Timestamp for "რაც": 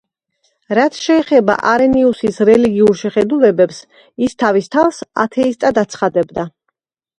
0.77-0.95